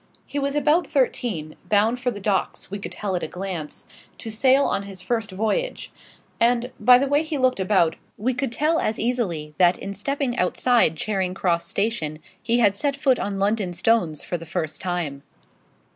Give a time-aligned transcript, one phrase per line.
[0.25, 3.85] He was about thirteen; bound for the docks, we could tell at a glance,
[4.17, 5.91] to sail on his first voyage;
[6.39, 10.35] and, by the way he looked about, we could tell as easily that in stepping
[10.39, 15.21] outside Charing Cross Station he had set foot on London stones for the first time.